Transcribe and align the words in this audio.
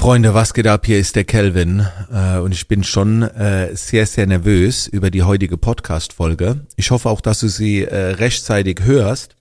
Freunde, 0.00 0.32
was 0.32 0.54
geht 0.54 0.66
ab? 0.66 0.86
Hier 0.86 0.98
ist 0.98 1.14
der 1.14 1.24
Kelvin 1.24 1.86
äh, 2.10 2.38
und 2.38 2.52
ich 2.52 2.66
bin 2.68 2.84
schon 2.84 3.20
äh, 3.20 3.76
sehr, 3.76 4.06
sehr 4.06 4.26
nervös 4.26 4.86
über 4.86 5.10
die 5.10 5.24
heutige 5.24 5.58
Podcast-Folge. 5.58 6.64
Ich 6.76 6.90
hoffe 6.90 7.10
auch, 7.10 7.20
dass 7.20 7.40
du 7.40 7.48
sie 7.48 7.84
äh, 7.84 8.12
rechtzeitig 8.12 8.80
hörst. 8.82 9.36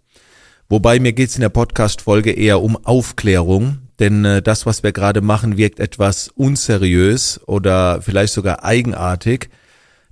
Wobei 0.67 0.99
mir 0.99 1.13
geht's 1.13 1.35
in 1.35 1.41
der 1.41 1.47
Podcast-Folge 1.47 2.31
eher 2.31 2.61
um 2.61 2.75
Aufklärung, 2.75 3.77
denn 3.99 4.25
äh, 4.25 4.41
das, 4.41 4.65
was 4.65 4.83
wir 4.83 4.91
gerade 4.91 5.21
machen, 5.21 5.55
wirkt 5.55 5.79
etwas 5.79 6.27
unseriös 6.27 7.39
oder 7.47 8.01
vielleicht 8.01 8.33
sogar 8.33 8.65
eigenartig. 8.65 9.49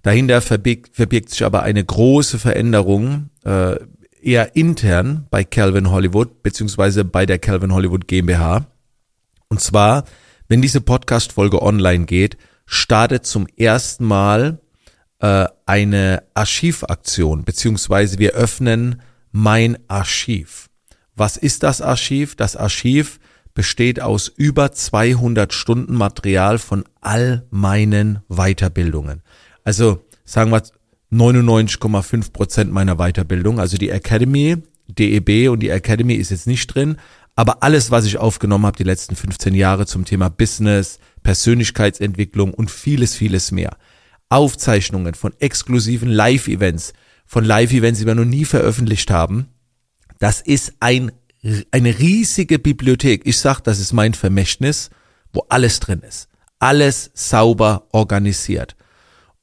Dahinter 0.01 0.39
verbirgt, 0.39 0.95
verbirgt 0.95 1.29
sich 1.29 1.43
aber 1.43 1.63
eine 1.63 1.83
große 1.83 2.39
Veränderung, 2.39 3.31
äh, 3.43 3.75
eher 4.21 4.55
intern 4.55 5.27
bei 5.29 5.43
Calvin 5.43 5.91
Hollywood, 5.91 6.41
beziehungsweise 6.41 7.03
bei 7.03 7.25
der 7.25 7.37
Calvin 7.37 7.73
Hollywood 7.73 8.07
GmbH. 8.07 8.67
Und 9.49 9.59
zwar 9.59 10.05
wenn 10.47 10.61
diese 10.61 10.81
Podcast-Folge 10.81 11.61
online 11.61 12.05
geht, 12.05 12.37
startet 12.65 13.25
zum 13.25 13.47
ersten 13.57 14.05
Mal 14.05 14.59
äh, 15.19 15.45
eine 15.65 16.23
Archivaktion, 16.33 17.43
beziehungsweise 17.43 18.19
wir 18.19 18.33
öffnen 18.33 19.01
mein 19.31 19.77
Archiv. 19.87 20.69
Was 21.15 21.37
ist 21.37 21.63
das 21.63 21.81
Archiv? 21.81 22.35
Das 22.35 22.55
Archiv 22.55 23.19
besteht 23.53 24.01
aus 24.01 24.27
über 24.27 24.71
200 24.71 25.51
Stunden 25.51 25.95
Material 25.95 26.59
von 26.59 26.83
all 27.01 27.45
meinen 27.49 28.19
Weiterbildungen. 28.29 29.23
Also 29.63 30.05
sagen 30.25 30.51
wir 30.51 30.61
99,5 31.11 32.31
Prozent 32.31 32.71
meiner 32.71 32.97
Weiterbildung. 32.97 33.59
Also 33.59 33.77
die 33.77 33.89
Academy, 33.89 34.57
DEB 34.87 35.49
und 35.49 35.61
die 35.61 35.69
Academy 35.69 36.13
ist 36.13 36.31
jetzt 36.31 36.47
nicht 36.47 36.67
drin, 36.67 36.97
aber 37.37 37.61
alles, 37.61 37.91
was 37.91 38.05
ich 38.05 38.17
aufgenommen 38.17 38.65
habe 38.65 38.77
die 38.77 38.83
letzten 38.83 39.15
15 39.15 39.53
Jahre 39.53 39.85
zum 39.85 40.05
Thema 40.05 40.27
Business, 40.27 40.97
Persönlichkeitsentwicklung 41.21 42.51
und 42.51 42.71
vieles, 42.71 43.13
vieles 43.13 43.51
mehr. 43.51 43.77
Aufzeichnungen 44.27 45.13
von 45.13 45.33
exklusiven 45.39 46.09
Live-Events, 46.09 46.93
von 47.27 47.45
Live-Events, 47.45 47.99
die 47.99 48.07
wir 48.07 48.15
noch 48.15 48.25
nie 48.25 48.43
veröffentlicht 48.43 49.11
haben. 49.11 49.49
Das 50.17 50.41
ist 50.41 50.73
ein, 50.79 51.11
eine 51.69 51.99
riesige 51.99 52.57
Bibliothek. 52.57 53.21
Ich 53.25 53.37
sag, 53.37 53.61
das 53.61 53.79
ist 53.79 53.93
mein 53.93 54.15
Vermächtnis, 54.15 54.89
wo 55.31 55.45
alles 55.47 55.79
drin 55.79 56.01
ist. 56.01 56.29
Alles 56.57 57.11
sauber 57.13 57.87
organisiert. 57.91 58.75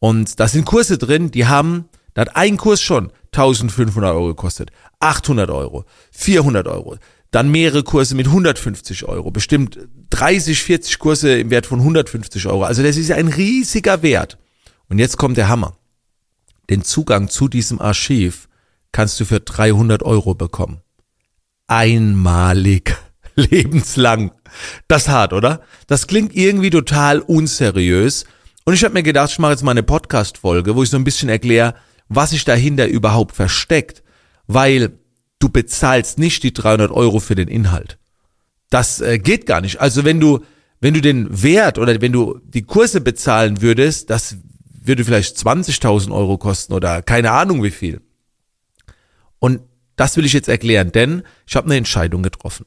Und 0.00 0.40
da 0.40 0.48
sind 0.48 0.64
Kurse 0.64 0.98
drin, 0.98 1.30
die 1.30 1.46
haben, 1.46 1.88
da 2.14 2.22
hat 2.22 2.34
ein 2.34 2.56
Kurs 2.56 2.82
schon 2.82 3.12
1500 3.26 4.12
Euro 4.12 4.28
gekostet, 4.28 4.72
800 4.98 5.48
Euro, 5.50 5.84
400 6.10 6.66
Euro, 6.66 6.96
dann 7.34 7.50
mehrere 7.50 7.82
Kurse 7.82 8.14
mit 8.14 8.28
150 8.28 9.06
Euro, 9.06 9.32
bestimmt 9.32 9.80
30, 10.10 10.62
40 10.62 11.00
Kurse 11.00 11.36
im 11.36 11.50
Wert 11.50 11.66
von 11.66 11.80
150 11.80 12.46
Euro. 12.46 12.62
Also 12.62 12.84
das 12.84 12.96
ist 12.96 13.10
ein 13.10 13.26
riesiger 13.26 14.02
Wert. 14.02 14.38
Und 14.88 15.00
jetzt 15.00 15.16
kommt 15.16 15.36
der 15.36 15.48
Hammer. 15.48 15.76
Den 16.70 16.84
Zugang 16.84 17.28
zu 17.28 17.48
diesem 17.48 17.80
Archiv 17.80 18.48
kannst 18.92 19.18
du 19.18 19.24
für 19.24 19.40
300 19.40 20.04
Euro 20.04 20.34
bekommen. 20.34 20.82
Einmalig, 21.66 22.96
lebenslang. 23.34 24.30
Das 24.86 25.08
hart, 25.08 25.32
oder? 25.32 25.60
Das 25.88 26.06
klingt 26.06 26.36
irgendwie 26.36 26.70
total 26.70 27.18
unseriös. 27.18 28.26
Und 28.64 28.74
ich 28.74 28.84
habe 28.84 28.94
mir 28.94 29.02
gedacht, 29.02 29.32
ich 29.32 29.40
mache 29.40 29.50
jetzt 29.50 29.64
mal 29.64 29.72
eine 29.72 29.82
Podcast-Folge, 29.82 30.76
wo 30.76 30.84
ich 30.84 30.90
so 30.90 30.96
ein 30.96 31.04
bisschen 31.04 31.28
erkläre, 31.28 31.74
was 32.08 32.30
sich 32.30 32.44
dahinter 32.44 32.86
überhaupt 32.86 33.34
versteckt. 33.34 34.04
Weil 34.46 35.00
du 35.44 35.50
bezahlst 35.50 36.18
nicht 36.18 36.42
die 36.42 36.54
300 36.54 36.90
Euro 36.90 37.20
für 37.20 37.34
den 37.34 37.48
Inhalt. 37.48 37.98
Das 38.70 39.02
äh, 39.02 39.18
geht 39.18 39.44
gar 39.44 39.60
nicht. 39.60 39.78
Also 39.78 40.04
wenn 40.04 40.18
du, 40.18 40.40
wenn 40.80 40.94
du 40.94 41.02
den 41.02 41.42
Wert 41.42 41.78
oder 41.78 42.00
wenn 42.00 42.12
du 42.12 42.40
die 42.42 42.62
Kurse 42.62 43.02
bezahlen 43.02 43.60
würdest, 43.60 44.08
das 44.08 44.38
würde 44.82 45.04
vielleicht 45.04 45.36
20.000 45.36 46.12
Euro 46.12 46.38
kosten 46.38 46.72
oder 46.72 47.02
keine 47.02 47.32
Ahnung 47.32 47.62
wie 47.62 47.70
viel. 47.70 48.00
Und 49.38 49.60
das 49.96 50.16
will 50.16 50.24
ich 50.24 50.32
jetzt 50.32 50.48
erklären, 50.48 50.92
denn 50.92 51.24
ich 51.46 51.56
habe 51.56 51.66
eine 51.66 51.76
Entscheidung 51.76 52.22
getroffen. 52.22 52.64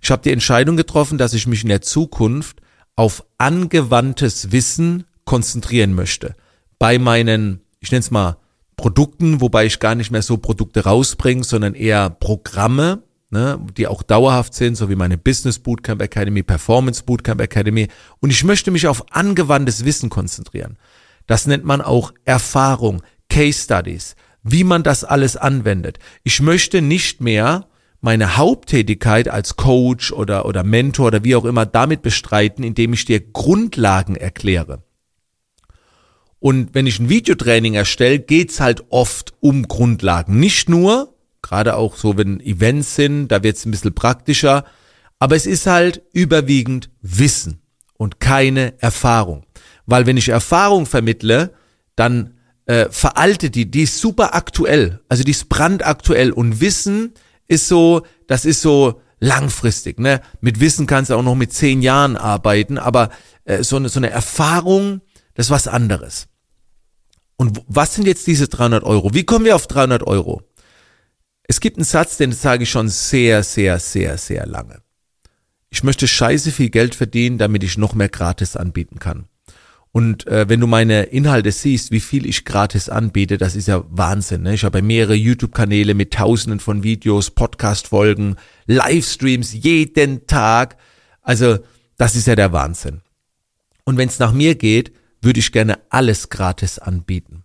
Ich 0.00 0.10
habe 0.10 0.22
die 0.22 0.32
Entscheidung 0.32 0.78
getroffen, 0.78 1.18
dass 1.18 1.34
ich 1.34 1.46
mich 1.46 1.62
in 1.62 1.68
der 1.68 1.82
Zukunft 1.82 2.62
auf 2.94 3.24
angewandtes 3.36 4.52
Wissen 4.52 5.04
konzentrieren 5.26 5.92
möchte. 5.92 6.34
Bei 6.78 6.98
meinen, 6.98 7.60
ich 7.80 7.90
nenne 7.90 8.00
es 8.00 8.10
mal, 8.10 8.38
Produkten, 8.76 9.40
wobei 9.40 9.66
ich 9.66 9.80
gar 9.80 9.94
nicht 9.94 10.10
mehr 10.10 10.22
so 10.22 10.36
Produkte 10.36 10.84
rausbringe, 10.84 11.44
sondern 11.44 11.74
eher 11.74 12.10
Programme, 12.10 13.02
ne, 13.30 13.58
die 13.76 13.86
auch 13.86 14.02
dauerhaft 14.02 14.54
sind, 14.54 14.76
so 14.76 14.90
wie 14.90 14.96
meine 14.96 15.16
Business 15.18 15.58
Bootcamp 15.58 16.02
Academy, 16.02 16.42
Performance 16.42 17.02
Bootcamp 17.04 17.40
Academy. 17.40 17.88
Und 18.20 18.30
ich 18.30 18.44
möchte 18.44 18.70
mich 18.70 18.86
auf 18.86 19.12
angewandtes 19.12 19.84
Wissen 19.84 20.10
konzentrieren. 20.10 20.76
Das 21.26 21.46
nennt 21.46 21.64
man 21.64 21.80
auch 21.80 22.12
Erfahrung, 22.24 23.02
Case 23.28 23.62
Studies, 23.64 24.14
wie 24.42 24.62
man 24.62 24.82
das 24.82 25.04
alles 25.04 25.36
anwendet. 25.36 25.98
Ich 26.22 26.40
möchte 26.40 26.82
nicht 26.82 27.20
mehr 27.20 27.66
meine 28.00 28.36
Haupttätigkeit 28.36 29.28
als 29.28 29.56
Coach 29.56 30.12
oder, 30.12 30.46
oder 30.46 30.62
Mentor 30.62 31.08
oder 31.08 31.24
wie 31.24 31.34
auch 31.34 31.44
immer 31.44 31.66
damit 31.66 32.02
bestreiten, 32.02 32.62
indem 32.62 32.92
ich 32.92 33.04
dir 33.04 33.20
Grundlagen 33.20 34.14
erkläre. 34.14 34.85
Und 36.38 36.74
wenn 36.74 36.86
ich 36.86 36.98
ein 36.98 37.08
Videotraining 37.08 37.74
erstelle, 37.74 38.18
geht's 38.18 38.60
halt 38.60 38.84
oft 38.90 39.32
um 39.40 39.68
Grundlagen. 39.68 40.38
Nicht 40.38 40.68
nur, 40.68 41.14
gerade 41.42 41.76
auch 41.76 41.96
so, 41.96 42.16
wenn 42.16 42.40
Events 42.40 42.94
sind, 42.94 43.28
da 43.28 43.42
wird's 43.42 43.64
ein 43.64 43.70
bisschen 43.70 43.94
praktischer, 43.94 44.64
aber 45.18 45.36
es 45.36 45.46
ist 45.46 45.66
halt 45.66 46.02
überwiegend 46.12 46.90
Wissen 47.00 47.60
und 47.94 48.20
keine 48.20 48.74
Erfahrung. 48.80 49.44
Weil 49.86 50.06
wenn 50.06 50.16
ich 50.16 50.28
Erfahrung 50.28 50.86
vermittle, 50.86 51.54
dann 51.94 52.34
äh, 52.66 52.88
veraltet 52.90 53.54
die, 53.54 53.70
die 53.70 53.82
ist 53.82 54.00
super 54.00 54.34
aktuell, 54.34 55.00
also 55.08 55.22
die 55.22 55.30
ist 55.30 55.48
brandaktuell 55.48 56.32
und 56.32 56.60
Wissen 56.60 57.14
ist 57.48 57.68
so, 57.68 58.02
das 58.26 58.44
ist 58.44 58.60
so 58.60 59.00
langfristig, 59.20 59.98
ne? 59.98 60.20
Mit 60.40 60.60
Wissen 60.60 60.86
kannst 60.86 61.10
du 61.10 61.14
auch 61.14 61.22
noch 61.22 61.36
mit 61.36 61.52
zehn 61.52 61.80
Jahren 61.80 62.16
arbeiten, 62.16 62.76
aber 62.76 63.10
äh, 63.44 63.62
so, 63.62 63.76
eine, 63.76 63.88
so 63.88 64.00
eine 64.00 64.10
Erfahrung, 64.10 65.00
das 65.36 65.46
ist 65.46 65.50
was 65.50 65.68
anderes. 65.68 66.26
Und 67.36 67.62
was 67.68 67.94
sind 67.94 68.06
jetzt 68.06 68.26
diese 68.26 68.48
300 68.48 68.82
Euro? 68.82 69.12
Wie 69.14 69.24
kommen 69.24 69.44
wir 69.44 69.54
auf 69.54 69.66
300 69.66 70.02
Euro? 70.02 70.42
Es 71.44 71.60
gibt 71.60 71.76
einen 71.76 71.84
Satz, 71.84 72.16
den 72.16 72.32
sage 72.32 72.64
ich 72.64 72.70
schon 72.70 72.88
sehr, 72.88 73.42
sehr, 73.42 73.78
sehr, 73.78 74.18
sehr 74.18 74.46
lange. 74.46 74.80
Ich 75.68 75.84
möchte 75.84 76.08
scheiße 76.08 76.50
viel 76.50 76.70
Geld 76.70 76.94
verdienen, 76.94 77.38
damit 77.38 77.62
ich 77.62 77.76
noch 77.76 77.94
mehr 77.94 78.08
gratis 78.08 78.56
anbieten 78.56 78.98
kann. 78.98 79.26
Und 79.92 80.26
äh, 80.26 80.48
wenn 80.48 80.60
du 80.60 80.66
meine 80.66 81.04
Inhalte 81.04 81.52
siehst, 81.52 81.90
wie 81.90 82.00
viel 82.00 82.26
ich 82.26 82.44
gratis 82.44 82.88
anbiete, 82.88 83.38
das 83.38 83.56
ist 83.56 83.68
ja 83.68 83.84
Wahnsinn. 83.88 84.42
Ne? 84.42 84.54
Ich 84.54 84.64
habe 84.64 84.82
mehrere 84.82 85.14
YouTube-Kanäle 85.14 85.94
mit 85.94 86.14
Tausenden 86.14 86.60
von 86.60 86.82
Videos, 86.82 87.30
Podcast-Folgen, 87.30 88.36
Livestreams 88.66 89.52
jeden 89.52 90.26
Tag. 90.26 90.76
Also 91.22 91.58
das 91.96 92.14
ist 92.14 92.26
ja 92.26 92.36
der 92.36 92.52
Wahnsinn. 92.52 93.00
Und 93.84 93.96
wenn 93.96 94.08
es 94.08 94.18
nach 94.18 94.32
mir 94.32 94.54
geht, 94.54 94.92
würde 95.26 95.40
ich 95.40 95.50
gerne 95.50 95.80
alles 95.90 96.30
gratis 96.30 96.78
anbieten. 96.78 97.42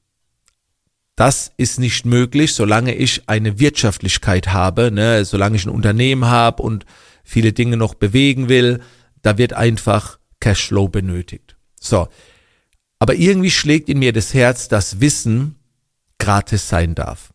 Das 1.16 1.52
ist 1.58 1.80
nicht 1.80 2.06
möglich, 2.06 2.54
solange 2.54 2.94
ich 2.94 3.28
eine 3.28 3.60
Wirtschaftlichkeit 3.60 4.54
habe, 4.54 4.92
ne, 4.92 5.26
solange 5.26 5.58
ich 5.58 5.66
ein 5.66 5.72
Unternehmen 5.72 6.26
habe 6.26 6.62
und 6.62 6.86
viele 7.24 7.54
Dinge 7.54 7.78
noch 7.78 7.96
bewegen 7.96 8.50
will, 8.50 8.82
da 9.24 9.38
wird 9.40 9.54
einfach 9.54 10.20
Cashflow 10.40 10.90
benötigt. 10.90 11.58
So. 11.80 12.08
Aber 13.00 13.16
irgendwie 13.16 13.52
schlägt 13.52 13.90
in 13.90 13.98
mir 14.00 14.14
das 14.14 14.34
Herz, 14.36 14.68
dass 14.68 15.02
Wissen 15.02 15.56
gratis 16.20 16.70
sein 16.70 16.94
darf. 16.94 17.34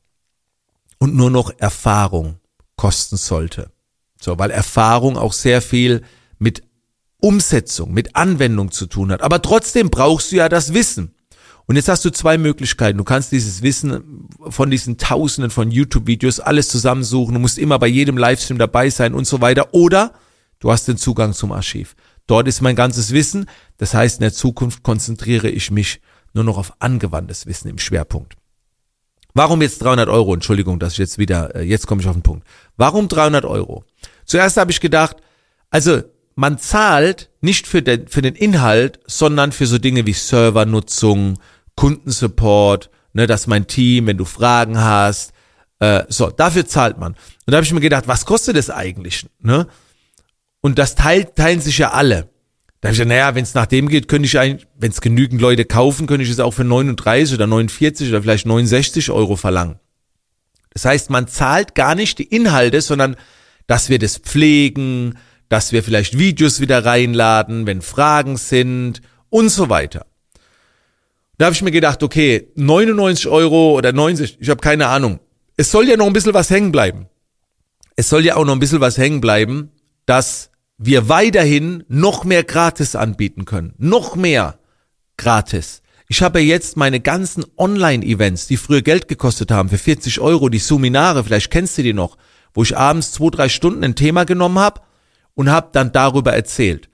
Und 0.99 1.17
nur 1.17 1.31
noch 1.31 1.53
Erfahrung 1.59 2.39
kosten 2.77 3.17
sollte. 3.17 3.73
So, 4.21 4.39
weil 4.39 4.53
Erfahrung 4.53 5.19
auch 5.19 5.33
sehr 5.33 5.61
viel 5.61 6.03
mit 6.39 6.63
Umsetzung, 7.19 7.93
mit 7.93 8.15
Anwendung 8.15 8.71
zu 8.71 8.87
tun 8.87 9.11
hat. 9.11 9.23
Aber 9.23 9.43
trotzdem 9.43 9.91
brauchst 9.91 10.33
du 10.33 10.37
ja 10.37 10.49
das 10.49 10.75
Wissen. 10.75 11.15
Und 11.67 11.77
jetzt 11.77 11.89
hast 11.89 12.05
du 12.05 12.11
zwei 12.11 12.39
Möglichkeiten. 12.39 12.99
Du 12.99 13.05
kannst 13.05 13.33
dieses 13.33 13.63
Wissen 13.63 14.29
von 14.49 14.71
diesen 14.71 14.99
Tausenden 14.99 15.51
von 15.51 15.71
YouTube-Videos 15.71 16.39
alles 16.39 16.69
zusammensuchen. 16.69 17.35
Du 17.35 17.41
musst 17.41 17.59
immer 17.59 17.79
bei 17.79 17.89
jedem 17.89 18.17
Livestream 18.17 18.59
dabei 18.59 18.89
sein 18.91 19.15
und 19.15 19.27
so 19.27 19.41
weiter. 19.41 19.75
Oder 19.75 20.13
du 20.61 20.71
hast 20.71 20.87
den 20.87 20.97
Zugang 20.97 21.33
zum 21.33 21.51
Archiv. 21.51 21.97
Dort 22.29 22.47
ist 22.47 22.61
mein 22.61 22.77
ganzes 22.77 23.13
Wissen. 23.13 23.47
Das 23.79 23.95
heißt, 23.95 24.19
in 24.19 24.23
der 24.23 24.33
Zukunft 24.33 24.85
konzentriere 24.85 25.49
ich 25.49 25.71
mich 25.73 26.01
nur 26.35 26.45
noch 26.45 26.59
auf 26.59 26.73
angewandtes 26.79 27.47
Wissen 27.47 27.69
im 27.69 27.79
Schwerpunkt. 27.79 28.35
Warum 29.35 29.61
jetzt 29.61 29.83
300 29.83 30.09
Euro? 30.09 30.35
Entschuldigung, 30.35 30.79
dass 30.79 30.93
ich 30.93 30.99
jetzt 30.99 31.19
wieder, 31.19 31.55
äh, 31.57 31.63
jetzt 31.63 31.87
komme 31.87 32.01
ich 32.01 32.09
auf 32.09 32.15
den 32.15 32.23
Punkt. 32.23 32.47
Warum 32.77 33.09
300 33.09 33.45
Euro? 33.45 33.85
Zuerst 34.25 34.57
habe 34.57 34.71
ich 34.71 34.81
gedacht, 34.81 35.17
also 35.69 36.03
man 36.37 36.59
zahlt 36.59 37.31
nicht 37.41 37.67
für 37.67 37.83
den, 37.83 38.07
für 38.07 38.23
den 38.23 38.35
Inhalt, 38.35 39.01
sondern 39.07 39.51
für 39.53 39.67
so 39.67 39.79
Dinge 39.79 40.07
wie 40.07 40.13
Servernutzung, 40.13 41.39
Kundensupport, 41.75 42.91
ne, 43.15 43.27
dass 43.27 43.47
mein 43.47 43.67
Team, 43.67 44.07
wenn 44.07 44.19
du 44.19 44.27
Fragen 44.27 44.79
hast, 44.79 45.33
äh, 45.81 46.05
so, 46.09 46.31
dafür 46.31 46.67
zahlt 46.67 46.99
man. 46.99 47.13
Und 47.13 47.51
da 47.53 47.57
habe 47.57 47.65
ich 47.65 47.73
mir 47.73 47.81
gedacht, 47.81 48.07
was 48.07 48.27
kostet 48.27 48.57
das 48.57 48.71
eigentlich? 48.71 49.27
Ne? 49.41 49.67
Und 50.61 50.79
das 50.79 50.95
teilt, 50.95 51.37
teilen 51.37 51.61
sich 51.61 51.79
ja 51.79 51.91
alle. 51.91 52.29
Da 52.81 52.89
habe 52.89 52.93
ich 52.93 52.99
gesagt, 52.99 53.09
naja, 53.09 53.35
wenn 53.35 53.43
es 53.43 53.55
nach 53.55 53.67
dem 53.67 53.89
geht, 53.89 54.09
könnte 54.09 54.27
ich 54.27 54.39
eigentlich, 54.39 54.67
wenn 54.77 54.91
es 54.91 55.01
genügend 55.01 55.41
Leute 55.41 55.65
kaufen, 55.65 56.07
könnte 56.07 56.25
ich 56.25 56.31
es 56.31 56.41
auch 56.41 56.53
für 56.53 56.65
39 56.65 57.35
oder 57.35 57.47
49 57.47 58.11
oder 58.11 58.23
vielleicht 58.23 58.47
69 58.47 59.11
Euro 59.11 59.37
verlangen. 59.37 59.79
Das 60.71 60.85
heißt, 60.85 61.09
man 61.09 61.29
zahlt 61.29 61.75
gar 61.75 61.95
nicht 61.95 62.19
die 62.19 62.25
Inhalte, 62.25 62.83
sondern 62.83 63.17
dass 63.67 63.89
wir 63.89 63.99
das 63.99 64.19
pflegen, 64.19 65.17
dass 65.49 65.73
wir 65.73 65.83
vielleicht 65.83 66.19
Videos 66.19 66.61
wieder 66.61 66.85
reinladen, 66.85 67.67
wenn 67.67 67.83
Fragen 67.83 68.37
sind 68.37 69.01
und 69.31 69.49
so 69.49 69.69
weiter. 69.69 70.07
Da 71.39 71.47
habe 71.47 71.55
ich 71.55 71.63
mir 71.63 71.71
gedacht, 71.71 72.03
okay, 72.03 72.49
99 72.57 73.29
Euro 73.29 73.73
oder 73.77 73.93
90, 73.93 74.39
ich 74.41 74.49
habe 74.49 74.61
keine 74.61 74.89
Ahnung. 74.89 75.21
Es 75.57 75.71
soll 75.71 75.89
ja 75.89 75.97
noch 75.97 76.07
ein 76.07 76.13
bisschen 76.13 76.35
was 76.35 76.51
hängen 76.51 76.73
bleiben. 76.73 77.07
Es 77.95 78.09
soll 78.09 78.25
ja 78.25 78.37
auch 78.37 78.45
noch 78.45 78.55
ein 78.55 78.59
bisschen 78.59 78.81
was 78.81 78.99
hängen 78.99 79.21
bleiben, 79.21 79.71
dass 80.07 80.51
wir 80.79 81.09
weiterhin 81.09 81.85
noch 81.89 82.25
mehr 82.25 82.45
gratis 82.45 82.95
anbieten 82.95 83.45
können. 83.45 83.75
Noch 83.79 84.17
mehr 84.17 84.59
gratis. 85.17 85.83
Ich 86.09 86.23
habe 86.23 86.41
jetzt 86.41 86.77
meine 86.77 87.01
ganzen 87.01 87.45
Online-Events, 87.57 88.47
die 88.47 88.57
früher 88.57 88.83
Geld 88.83 89.09
gekostet 89.09 89.51
haben, 89.51 89.69
für 89.69 89.79
40 89.79 90.21
Euro, 90.21 90.49
die 90.49 90.59
Seminare, 90.59 91.25
vielleicht 91.25 91.51
kennst 91.51 91.79
du 91.79 91.83
die 91.83 91.95
noch, 91.95 92.17
wo 92.55 92.63
ich 92.63 92.77
abends 92.77 93.13
zwei, 93.13 93.31
drei 93.31 93.49
Stunden 93.49 93.83
ein 93.83 93.97
Thema 93.97 94.25
genommen 94.25 94.59
habe 94.59 94.81
und 95.37 95.51
habe 95.51 95.69
dann 95.73 95.93
darüber 95.93 96.33
erzählt. 96.33 96.89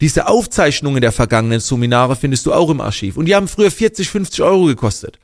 Diese 0.00 0.28
Aufzeichnungen 0.28 1.02
der 1.02 1.12
vergangenen 1.12 1.60
Seminare 1.60 2.16
findest 2.16 2.46
du 2.46 2.54
auch 2.54 2.70
im 2.70 2.80
Archiv. 2.80 3.18
Und 3.18 3.26
die 3.26 3.34
haben 3.34 3.48
früher 3.48 3.70
40, 3.70 4.08
50 4.08 4.42
Euro 4.42 4.64
gekostet. 4.64 5.18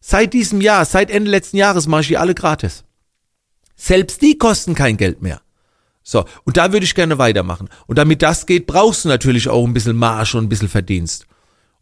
Seit 0.00 0.32
diesem 0.32 0.62
Jahr, 0.62 0.86
seit 0.86 1.10
Ende 1.10 1.30
letzten 1.30 1.58
Jahres 1.58 1.86
mache 1.86 2.00
ich 2.00 2.08
die 2.08 2.16
alle 2.16 2.34
gratis. 2.34 2.84
Selbst 3.76 4.22
die 4.22 4.38
kosten 4.38 4.74
kein 4.74 4.96
Geld 4.96 5.20
mehr. 5.20 5.42
So, 6.02 6.24
und 6.44 6.56
da 6.56 6.72
würde 6.72 6.84
ich 6.84 6.94
gerne 6.94 7.18
weitermachen. 7.18 7.68
Und 7.86 7.98
damit 7.98 8.22
das 8.22 8.46
geht, 8.46 8.66
brauchst 8.66 9.04
du 9.04 9.08
natürlich 9.08 9.48
auch 9.48 9.64
ein 9.64 9.74
bisschen 9.74 9.96
Marsch 9.96 10.34
und 10.34 10.44
ein 10.44 10.48
bisschen 10.48 10.68
Verdienst. 10.68 11.26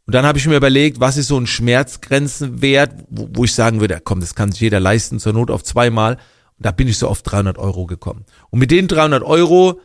Und 0.07 0.15
dann 0.15 0.27
habe 0.27 0.39
ich 0.39 0.47
mir 0.47 0.57
überlegt, 0.57 0.99
was 0.99 1.17
ist 1.17 1.29
so 1.29 1.39
ein 1.39 1.47
Schmerzgrenzenwert, 1.47 3.05
wo, 3.11 3.29
wo 3.33 3.45
ich 3.45 3.55
sagen 3.55 3.81
würde, 3.81 4.01
komm, 4.03 4.21
das 4.21 4.35
kann 4.35 4.51
sich 4.51 4.61
jeder 4.61 4.81
leisten, 4.81 5.21
zur 5.21 5.33
Not 5.33 5.51
auf 5.51 5.63
zweimal. 5.63 6.15
Und 6.15 6.67
da 6.67 6.73
bin 6.73 6.89
ich 6.89 6.99
so 6.99 7.07
auf 7.07 7.23
300 7.23 7.59
Euro 7.59 7.87
gekommen. 7.87 8.25
Und 8.51 8.59
mit 8.59 8.71
den 8.71 8.89
300 8.89 9.23
Euro 9.23 9.81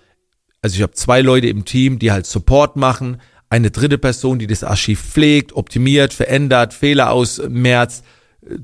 also 0.65 0.77
ich 0.77 0.81
habe 0.81 0.93
zwei 0.93 1.21
Leute 1.21 1.45
im 1.45 1.63
Team, 1.63 1.99
die 1.99 2.11
halt 2.11 2.25
Support 2.25 2.75
machen, 2.75 3.21
eine 3.49 3.69
dritte 3.69 3.99
Person, 3.99 4.39
die 4.39 4.47
das 4.47 4.63
Archiv 4.63 4.99
pflegt, 4.99 5.53
optimiert, 5.53 6.11
verändert, 6.11 6.73
Fehler 6.73 7.11
ausmerzt, 7.11 8.03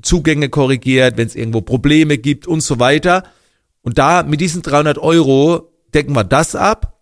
Zugänge 0.02 0.48
korrigiert, 0.48 1.16
wenn 1.16 1.28
es 1.28 1.36
irgendwo 1.36 1.60
Probleme 1.60 2.18
gibt 2.18 2.48
und 2.48 2.60
so 2.60 2.80
weiter. 2.80 3.22
Und 3.82 3.98
da 3.98 4.24
mit 4.24 4.40
diesen 4.40 4.62
300 4.62 4.98
Euro 4.98 5.72
decken 5.94 6.16
wir 6.16 6.24
das 6.24 6.56
ab 6.56 7.00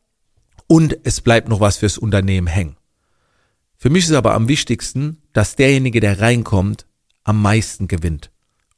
und 0.66 0.98
es 1.02 1.22
bleibt 1.22 1.48
noch 1.48 1.60
was 1.60 1.78
fürs 1.78 1.96
Unternehmen 1.96 2.46
hängen. 2.46 2.76
Für 3.78 3.88
mich 3.88 4.04
ist 4.04 4.12
aber 4.12 4.34
am 4.34 4.48
wichtigsten, 4.48 5.22
dass 5.32 5.56
derjenige, 5.56 6.00
der 6.00 6.20
reinkommt, 6.20 6.84
am 7.24 7.40
meisten 7.40 7.88
gewinnt. 7.88 8.30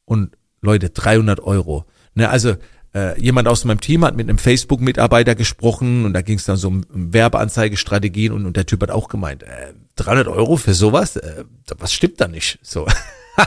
Und 0.04 0.36
Leute, 0.60 0.90
300 0.90 1.40
Euro. 1.40 1.84
Ne, 2.14 2.28
also 2.28 2.54
äh, 2.94 3.20
jemand 3.20 3.48
aus 3.48 3.64
meinem 3.64 3.80
Team 3.80 4.04
hat 4.04 4.16
mit 4.16 4.28
einem 4.28 4.38
Facebook-Mitarbeiter 4.38 5.34
gesprochen 5.34 6.04
und 6.04 6.12
da 6.12 6.22
ging 6.22 6.38
es 6.38 6.44
dann 6.44 6.56
so 6.56 6.68
um 6.68 6.84
Werbeanzeigestrategien 6.90 8.32
und, 8.32 8.46
und 8.46 8.56
der 8.56 8.66
Typ 8.66 8.82
hat 8.82 8.90
auch 8.90 9.08
gemeint, 9.08 9.42
äh, 9.42 9.72
300 9.96 10.28
Euro 10.28 10.56
für 10.56 10.74
sowas, 10.74 11.16
äh, 11.16 11.44
was 11.78 11.92
stimmt 11.92 12.20
da 12.20 12.28
nicht? 12.28 12.58
So, 12.62 12.86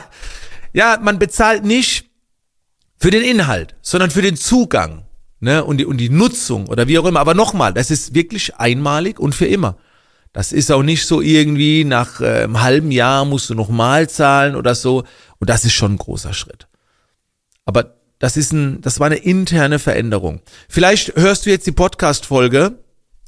ja, 0.74 1.00
man 1.02 1.20
bezahlt 1.20 1.64
nicht 1.64 2.10
für 2.98 3.12
den 3.12 3.24
Inhalt, 3.24 3.76
sondern 3.82 4.10
für 4.10 4.22
den 4.22 4.36
Zugang 4.36 5.06
ne, 5.40 5.64
und 5.64 5.78
die 5.78 5.86
und 5.86 5.98
die 5.98 6.10
Nutzung 6.10 6.68
oder 6.68 6.88
wie 6.88 6.98
auch 6.98 7.06
immer. 7.06 7.20
Aber 7.20 7.34
nochmal, 7.34 7.74
das 7.74 7.92
ist 7.92 8.14
wirklich 8.14 8.56
einmalig 8.56 9.20
und 9.20 9.36
für 9.36 9.46
immer. 9.46 9.78
Das 10.34 10.52
ist 10.52 10.70
auch 10.72 10.84
nicht 10.84 11.06
so 11.06 11.22
irgendwie 11.22 11.86
nach 11.86 12.20
äh, 12.20 12.44
einem 12.44 12.62
halben 12.62 12.92
Jahr 12.92 13.24
musst 13.24 13.50
du 13.50 13.54
nochmal 13.54 14.10
zahlen 14.10 14.56
oder 14.56 14.76
so. 14.76 15.06
Und 15.40 15.50
das 15.50 15.64
ist 15.64 15.74
schon 15.74 15.94
ein 15.94 15.98
großer 15.98 16.34
Schritt. 16.34 16.68
Aber 17.64 17.96
das 18.20 18.38
ist 18.38 18.54
ein, 18.54 18.82
das 18.82 19.00
war 19.00 19.08
eine 19.08 19.18
interne 19.18 19.80
Veränderung. 19.80 20.42
Vielleicht 20.70 21.16
hörst 21.16 21.46
du 21.46 21.50
jetzt 21.50 21.68
die 21.68 21.72
Podcast-Folge, 21.72 22.80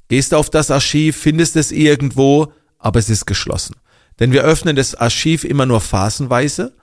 gehst 0.08 0.34
auf 0.34 0.50
das 0.50 0.72
Archiv, 0.72 1.18
findest 1.18 1.56
es 1.56 1.72
irgendwo, 1.72 2.54
aber 2.80 3.00
es 3.00 3.10
ist 3.10 3.26
geschlossen. 3.26 3.76
Denn 4.20 4.32
wir 4.32 4.44
öffnen 4.44 4.76
das 4.76 4.96
Archiv 4.96 5.44
immer 5.44 5.66
nur 5.66 5.82
phasenweise. 5.82 6.76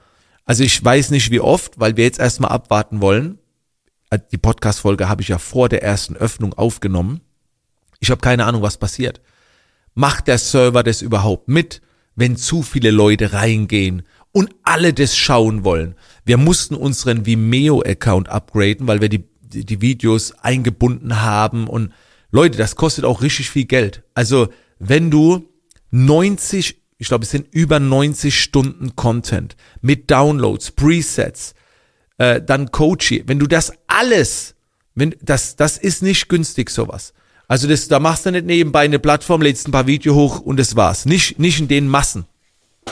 Also 0.44 0.62
ich 0.62 0.84
weiß 0.84 1.10
nicht 1.10 1.30
wie 1.30 1.40
oft, 1.40 1.80
weil 1.80 1.96
wir 1.96 2.04
jetzt 2.04 2.18
erstmal 2.18 2.50
abwarten 2.50 3.00
wollen. 3.00 3.38
Äh, 4.10 4.18
die 4.30 4.38
Podcast-Folge 4.38 5.08
habe 5.08 5.22
ich 5.22 5.28
ja 5.28 5.38
vor 5.38 5.68
der 5.68 5.82
ersten 5.82 6.16
Öffnung 6.16 6.52
aufgenommen. 6.54 7.22
Ich 8.00 8.10
habe 8.10 8.20
keine 8.20 8.44
Ahnung, 8.44 8.62
was 8.62 8.76
passiert. 8.76 9.20
Macht 9.94 10.28
der 10.28 10.38
Server 10.38 10.82
das 10.82 11.02
überhaupt 11.02 11.48
mit, 11.48 11.80
wenn 12.14 12.36
zu 12.36 12.62
viele 12.62 12.90
Leute 12.90 13.32
reingehen 13.32 14.02
und 14.32 14.54
alle 14.62 14.92
das 14.92 15.16
schauen 15.16 15.64
wollen? 15.64 15.94
Wir 16.24 16.36
mussten 16.36 16.74
unseren 16.74 17.26
Vimeo-Account 17.26 18.28
upgraden, 18.28 18.86
weil 18.86 19.00
wir 19.00 19.08
die, 19.08 19.24
die, 19.42 19.80
Videos 19.80 20.32
eingebunden 20.40 21.20
haben. 21.20 21.68
Und 21.68 21.92
Leute, 22.30 22.56
das 22.56 22.76
kostet 22.76 23.04
auch 23.04 23.22
richtig 23.22 23.50
viel 23.50 23.66
Geld. 23.66 24.02
Also, 24.14 24.48
wenn 24.78 25.10
du 25.10 25.48
90, 25.90 26.80
ich 26.98 27.08
glaube, 27.08 27.24
es 27.24 27.30
sind 27.30 27.46
über 27.52 27.78
90 27.78 28.38
Stunden 28.38 28.96
Content 28.96 29.56
mit 29.80 30.10
Downloads, 30.10 30.72
Presets, 30.72 31.54
äh, 32.18 32.40
dann 32.40 32.70
Coaching, 32.70 33.24
wenn 33.26 33.38
du 33.38 33.46
das 33.46 33.72
alles, 33.86 34.54
wenn, 34.94 35.14
das, 35.20 35.56
das 35.56 35.78
ist 35.78 36.02
nicht 36.02 36.28
günstig, 36.28 36.70
sowas. 36.70 37.12
Also 37.46 37.68
das, 37.68 37.88
da 37.88 38.00
machst 38.00 38.24
du 38.26 38.32
nicht 38.32 38.46
nebenbei 38.46 38.84
eine 38.84 38.98
Plattform, 38.98 39.42
lädst 39.42 39.68
ein 39.68 39.72
paar 39.72 39.86
Video 39.86 40.14
hoch 40.14 40.40
und 40.40 40.58
das 40.58 40.76
war's. 40.76 41.04
Nicht, 41.04 41.38
nicht 41.38 41.60
in 41.60 41.68
den 41.68 41.88
Massen. 41.88 42.24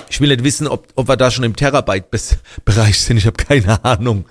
Ich 0.08 0.20
will 0.20 0.28
nicht 0.28 0.44
wissen, 0.44 0.66
ob, 0.66 0.88
ob 0.94 1.08
wir 1.08 1.16
da 1.16 1.30
schon 1.30 1.44
im 1.44 1.56
Terabyte-Bereich 1.56 3.00
sind. 3.00 3.16
Ich 3.16 3.26
habe 3.26 3.36
keine 3.36 3.84
Ahnung. 3.84 4.26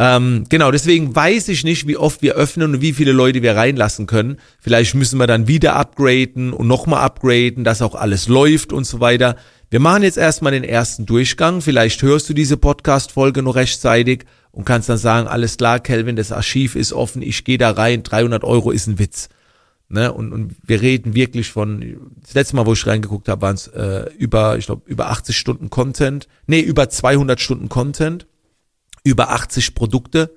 Ähm, 0.00 0.44
genau, 0.48 0.70
deswegen 0.70 1.14
weiß 1.14 1.48
ich 1.48 1.64
nicht, 1.64 1.88
wie 1.88 1.96
oft 1.96 2.22
wir 2.22 2.34
öffnen 2.34 2.74
und 2.74 2.80
wie 2.80 2.92
viele 2.92 3.10
Leute 3.10 3.42
wir 3.42 3.56
reinlassen 3.56 4.06
können. 4.06 4.38
Vielleicht 4.60 4.94
müssen 4.94 5.18
wir 5.18 5.26
dann 5.26 5.48
wieder 5.48 5.74
upgraden 5.74 6.52
und 6.52 6.68
nochmal 6.68 7.02
upgraden, 7.02 7.64
dass 7.64 7.82
auch 7.82 7.96
alles 7.96 8.28
läuft 8.28 8.72
und 8.72 8.84
so 8.84 9.00
weiter. 9.00 9.34
Wir 9.70 9.80
machen 9.80 10.04
jetzt 10.04 10.16
erstmal 10.16 10.52
den 10.52 10.62
ersten 10.62 11.04
Durchgang. 11.04 11.60
Vielleicht 11.62 12.00
hörst 12.02 12.28
du 12.28 12.32
diese 12.32 12.56
Podcast-Folge 12.56 13.42
noch 13.42 13.56
rechtzeitig 13.56 14.24
und 14.52 14.64
kannst 14.64 14.88
dann 14.88 14.98
sagen, 14.98 15.26
alles 15.26 15.56
klar, 15.56 15.80
Kelvin, 15.80 16.14
das 16.14 16.30
Archiv 16.30 16.76
ist 16.76 16.92
offen, 16.92 17.20
ich 17.20 17.44
gehe 17.44 17.58
da 17.58 17.70
rein, 17.72 18.04
300 18.04 18.44
Euro 18.44 18.70
ist 18.70 18.86
ein 18.86 19.00
Witz. 19.00 19.28
Ne? 19.88 20.12
Und, 20.12 20.32
und 20.32 20.56
wir 20.62 20.82
reden 20.82 21.14
wirklich 21.14 21.50
von, 21.50 22.12
das 22.20 22.34
letzte 22.34 22.56
Mal, 22.56 22.66
wo 22.66 22.74
ich 22.74 22.86
reingeguckt 22.86 23.28
habe, 23.28 23.42
waren 23.42 23.54
es 23.54 23.68
äh, 23.68 24.10
über, 24.18 24.58
ich 24.58 24.66
glaube, 24.66 24.82
über 24.86 25.10
80 25.10 25.36
Stunden 25.36 25.70
Content. 25.70 26.28
Nee, 26.46 26.60
über 26.60 26.90
200 26.90 27.40
Stunden 27.40 27.68
Content, 27.68 28.26
über 29.02 29.30
80 29.30 29.74
Produkte. 29.74 30.34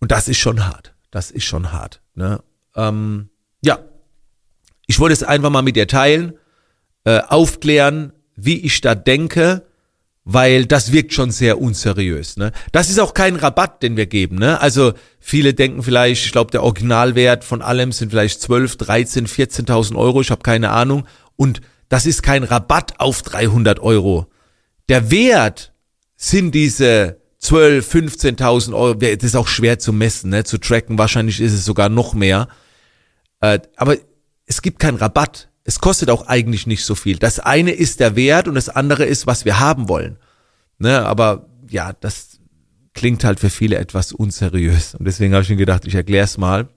Und 0.00 0.10
das 0.10 0.28
ist 0.28 0.38
schon 0.38 0.66
hart. 0.66 0.94
Das 1.10 1.30
ist 1.30 1.44
schon 1.44 1.72
hart. 1.72 2.02
Ne? 2.14 2.42
Ähm, 2.74 3.28
ja, 3.62 3.78
ich 4.86 4.98
wollte 4.98 5.12
es 5.12 5.22
einfach 5.22 5.50
mal 5.50 5.62
mit 5.62 5.76
dir 5.76 5.86
teilen, 5.86 6.34
äh, 7.04 7.20
aufklären, 7.20 8.12
wie 8.34 8.58
ich 8.58 8.80
da 8.80 8.94
denke 8.94 9.67
weil 10.30 10.66
das 10.66 10.92
wirkt 10.92 11.14
schon 11.14 11.30
sehr 11.30 11.58
unseriös. 11.58 12.36
Ne? 12.36 12.52
Das 12.70 12.90
ist 12.90 12.98
auch 12.98 13.14
kein 13.14 13.36
Rabatt, 13.36 13.82
den 13.82 13.96
wir 13.96 14.04
geben. 14.04 14.36
Ne? 14.36 14.60
Also 14.60 14.92
viele 15.18 15.54
denken 15.54 15.82
vielleicht, 15.82 16.26
ich 16.26 16.32
glaube, 16.32 16.50
der 16.50 16.62
Originalwert 16.64 17.44
von 17.44 17.62
allem 17.62 17.92
sind 17.92 18.10
vielleicht 18.10 18.42
12, 18.42 18.76
13, 18.76 19.26
14.000 19.26 19.96
Euro, 19.96 20.20
ich 20.20 20.30
habe 20.30 20.42
keine 20.42 20.70
Ahnung. 20.70 21.06
Und 21.36 21.62
das 21.88 22.04
ist 22.04 22.22
kein 22.22 22.44
Rabatt 22.44 23.00
auf 23.00 23.22
300 23.22 23.80
Euro. 23.80 24.26
Der 24.90 25.10
Wert 25.10 25.72
sind 26.14 26.54
diese 26.54 27.22
12, 27.38 27.90
15.000 27.90 28.74
Euro. 28.74 28.92
Das 28.92 29.24
ist 29.24 29.34
auch 29.34 29.48
schwer 29.48 29.78
zu 29.78 29.94
messen, 29.94 30.28
ne? 30.28 30.44
zu 30.44 30.58
tracken. 30.58 30.98
Wahrscheinlich 30.98 31.40
ist 31.40 31.54
es 31.54 31.64
sogar 31.64 31.88
noch 31.88 32.12
mehr. 32.12 32.48
Äh, 33.40 33.60
aber 33.76 33.96
es 34.44 34.60
gibt 34.60 34.78
keinen 34.78 34.98
Rabatt. 34.98 35.47
Es 35.68 35.80
kostet 35.80 36.08
auch 36.08 36.26
eigentlich 36.28 36.66
nicht 36.66 36.82
so 36.82 36.94
viel. 36.94 37.18
Das 37.18 37.40
eine 37.40 37.72
ist 37.72 38.00
der 38.00 38.16
Wert 38.16 38.48
und 38.48 38.54
das 38.54 38.70
andere 38.70 39.04
ist, 39.04 39.26
was 39.26 39.44
wir 39.44 39.60
haben 39.60 39.90
wollen. 39.90 40.16
Ne, 40.78 41.04
aber 41.04 41.46
ja, 41.68 41.92
das 41.92 42.38
klingt 42.94 43.22
halt 43.22 43.38
für 43.38 43.50
viele 43.50 43.76
etwas 43.76 44.12
unseriös. 44.14 44.94
Und 44.94 45.04
deswegen 45.04 45.34
habe 45.34 45.42
ich 45.42 45.50
mir 45.50 45.56
gedacht, 45.56 45.86
ich 45.86 45.94
erkläre 45.94 46.24
es 46.24 46.38
mal. 46.38 46.70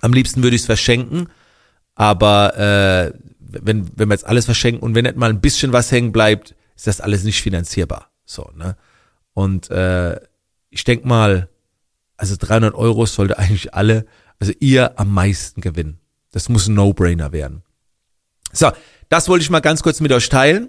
Am 0.00 0.12
liebsten 0.12 0.42
würde 0.42 0.56
ich 0.56 0.62
es 0.62 0.66
verschenken, 0.66 1.28
aber 1.94 2.56
äh, 2.58 3.12
wenn, 3.38 3.88
wenn 3.96 4.08
wir 4.08 4.14
jetzt 4.14 4.26
alles 4.26 4.46
verschenken 4.46 4.82
und 4.82 4.96
wenn 4.96 5.04
nicht 5.04 5.16
mal 5.16 5.30
ein 5.30 5.40
bisschen 5.40 5.72
was 5.72 5.92
hängen 5.92 6.10
bleibt, 6.10 6.56
ist 6.74 6.88
das 6.88 7.00
alles 7.00 7.22
nicht 7.22 7.40
finanzierbar. 7.40 8.10
So, 8.24 8.50
ne? 8.56 8.76
Und 9.34 9.70
äh, 9.70 10.18
ich 10.70 10.82
denke 10.82 11.06
mal, 11.06 11.48
also 12.16 12.34
300 12.36 12.74
Euro 12.74 13.06
sollte 13.06 13.38
eigentlich 13.38 13.72
alle, 13.72 14.04
also 14.40 14.52
ihr 14.58 14.98
am 14.98 15.14
meisten 15.14 15.60
gewinnen. 15.60 16.00
Das 16.32 16.48
muss 16.48 16.66
ein 16.66 16.74
No-Brainer 16.74 17.30
werden. 17.30 17.62
So, 18.56 18.70
das 19.08 19.28
wollte 19.28 19.42
ich 19.42 19.50
mal 19.50 19.60
ganz 19.60 19.82
kurz 19.82 20.00
mit 20.00 20.12
euch 20.12 20.28
teilen. 20.28 20.68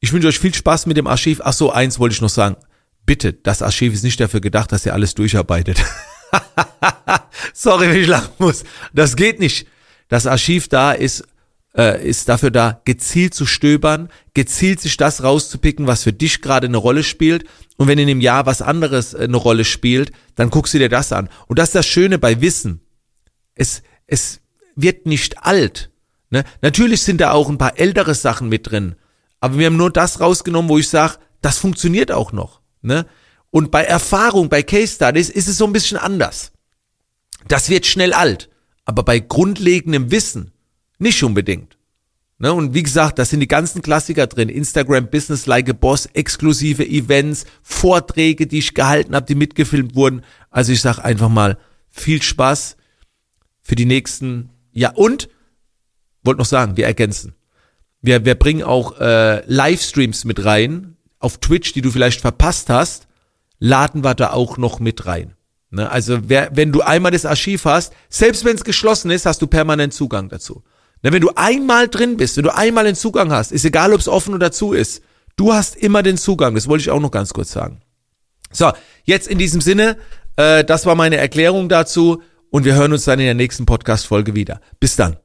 Ich 0.00 0.12
wünsche 0.12 0.28
euch 0.28 0.38
viel 0.38 0.54
Spaß 0.54 0.86
mit 0.86 0.96
dem 0.96 1.06
Archiv. 1.06 1.40
Ach 1.42 1.52
so, 1.52 1.72
eins 1.72 1.98
wollte 1.98 2.14
ich 2.14 2.20
noch 2.20 2.28
sagen. 2.28 2.56
Bitte, 3.04 3.32
das 3.32 3.62
Archiv 3.62 3.94
ist 3.94 4.04
nicht 4.04 4.20
dafür 4.20 4.40
gedacht, 4.40 4.70
dass 4.72 4.84
ihr 4.84 4.92
alles 4.92 5.14
durcharbeitet. 5.14 5.82
Sorry, 7.54 7.88
wenn 7.88 8.02
ich 8.02 8.06
lachen 8.06 8.32
muss. 8.38 8.64
Das 8.92 9.16
geht 9.16 9.40
nicht. 9.40 9.66
Das 10.08 10.26
Archiv 10.26 10.68
da 10.68 10.92
ist 10.92 11.24
äh, 11.76 12.06
ist 12.06 12.28
dafür 12.28 12.50
da, 12.50 12.80
gezielt 12.84 13.34
zu 13.34 13.46
stöbern, 13.46 14.08
gezielt 14.34 14.80
sich 14.80 14.96
das 14.96 15.22
rauszupicken, 15.22 15.86
was 15.86 16.02
für 16.02 16.12
dich 16.12 16.42
gerade 16.42 16.66
eine 16.66 16.76
Rolle 16.76 17.02
spielt. 17.02 17.44
Und 17.76 17.86
wenn 17.86 17.98
in 17.98 18.08
dem 18.08 18.20
Jahr 18.20 18.46
was 18.46 18.62
anderes 18.62 19.14
äh, 19.14 19.24
eine 19.24 19.36
Rolle 19.36 19.64
spielt, 19.64 20.12
dann 20.34 20.50
guckst 20.50 20.74
du 20.74 20.78
dir 20.78 20.88
das 20.88 21.12
an. 21.12 21.28
Und 21.46 21.58
das 21.58 21.70
ist 21.70 21.74
das 21.76 21.86
Schöne 21.86 22.18
bei 22.18 22.40
Wissen. 22.40 22.80
Es, 23.54 23.82
es 24.06 24.40
wird 24.74 25.06
nicht 25.06 25.44
alt. 25.44 25.90
Ne? 26.30 26.44
Natürlich 26.62 27.02
sind 27.02 27.20
da 27.20 27.32
auch 27.32 27.48
ein 27.48 27.58
paar 27.58 27.78
ältere 27.78 28.14
Sachen 28.14 28.48
mit 28.48 28.70
drin. 28.70 28.96
Aber 29.40 29.58
wir 29.58 29.66
haben 29.66 29.76
nur 29.76 29.90
das 29.90 30.20
rausgenommen, 30.20 30.68
wo 30.68 30.78
ich 30.78 30.88
sage, 30.88 31.16
das 31.40 31.58
funktioniert 31.58 32.12
auch 32.12 32.32
noch. 32.32 32.60
Ne? 32.82 33.06
Und 33.50 33.70
bei 33.70 33.84
Erfahrung, 33.84 34.48
bei 34.48 34.62
Case 34.62 34.94
Studies 34.94 35.30
ist 35.30 35.48
es 35.48 35.56
so 35.56 35.66
ein 35.66 35.72
bisschen 35.72 35.96
anders. 35.96 36.52
Das 37.46 37.70
wird 37.70 37.86
schnell 37.86 38.12
alt. 38.12 38.50
Aber 38.84 39.02
bei 39.02 39.20
grundlegendem 39.20 40.10
Wissen 40.10 40.52
nicht 40.98 41.22
unbedingt. 41.22 41.78
Ne? 42.38 42.52
Und 42.52 42.74
wie 42.74 42.82
gesagt, 42.82 43.18
da 43.18 43.24
sind 43.24 43.40
die 43.40 43.48
ganzen 43.48 43.82
Klassiker 43.82 44.26
drin. 44.26 44.48
Instagram 44.48 45.10
Business 45.10 45.46
Like 45.46 45.68
a 45.70 45.72
Boss, 45.72 46.06
exklusive 46.06 46.86
Events, 46.86 47.46
Vorträge, 47.62 48.46
die 48.46 48.58
ich 48.58 48.74
gehalten 48.74 49.14
habe, 49.14 49.26
die 49.26 49.34
mitgefilmt 49.34 49.94
wurden. 49.94 50.22
Also 50.50 50.72
ich 50.72 50.80
sage 50.80 51.04
einfach 51.04 51.28
mal, 51.28 51.58
viel 51.88 52.22
Spaß 52.22 52.76
für 53.60 53.76
die 53.76 53.86
nächsten, 53.86 54.50
ja 54.72 54.90
und, 54.90 55.28
wollte 56.28 56.38
noch 56.38 56.46
sagen, 56.46 56.76
wir 56.76 56.86
ergänzen. 56.86 57.34
Wir, 58.00 58.24
wir 58.24 58.36
bringen 58.36 58.62
auch 58.62 59.00
äh, 59.00 59.42
Livestreams 59.46 60.24
mit 60.24 60.44
rein 60.44 60.96
auf 61.18 61.38
Twitch, 61.38 61.72
die 61.72 61.82
du 61.82 61.90
vielleicht 61.90 62.20
verpasst 62.20 62.70
hast, 62.70 63.08
laden 63.58 64.04
wir 64.04 64.14
da 64.14 64.30
auch 64.30 64.56
noch 64.56 64.78
mit 64.78 65.06
rein. 65.06 65.34
Ne? 65.70 65.90
Also 65.90 66.18
wer, 66.28 66.50
wenn 66.54 66.70
du 66.70 66.82
einmal 66.82 67.12
das 67.12 67.26
Archiv 67.26 67.64
hast, 67.64 67.92
selbst 68.08 68.44
wenn 68.44 68.54
es 68.54 68.62
geschlossen 68.62 69.10
ist, 69.10 69.26
hast 69.26 69.42
du 69.42 69.46
permanent 69.46 69.92
Zugang 69.92 70.28
dazu. 70.28 70.62
Ne? 71.02 71.12
Wenn 71.12 71.22
du 71.22 71.30
einmal 71.34 71.88
drin 71.88 72.16
bist, 72.16 72.36
wenn 72.36 72.44
du 72.44 72.54
einmal 72.54 72.84
den 72.84 72.94
Zugang 72.94 73.32
hast, 73.32 73.50
ist 73.50 73.64
egal, 73.64 73.92
ob 73.92 74.00
es 74.00 74.08
offen 74.08 74.34
oder 74.34 74.52
zu 74.52 74.74
ist, 74.74 75.02
du 75.36 75.52
hast 75.52 75.76
immer 75.76 76.02
den 76.02 76.18
Zugang. 76.18 76.54
Das 76.54 76.68
wollte 76.68 76.82
ich 76.82 76.90
auch 76.90 77.00
noch 77.00 77.10
ganz 77.10 77.32
kurz 77.32 77.50
sagen. 77.50 77.80
So, 78.52 78.70
jetzt 79.04 79.28
in 79.28 79.38
diesem 79.38 79.60
Sinne, 79.60 79.96
äh, 80.36 80.64
das 80.64 80.86
war 80.86 80.94
meine 80.94 81.16
Erklärung 81.16 81.68
dazu 81.68 82.22
und 82.50 82.64
wir 82.64 82.74
hören 82.74 82.92
uns 82.92 83.04
dann 83.04 83.18
in 83.18 83.26
der 83.26 83.34
nächsten 83.34 83.66
Podcast-Folge 83.66 84.34
wieder. 84.34 84.60
Bis 84.78 84.96
dann. 84.96 85.16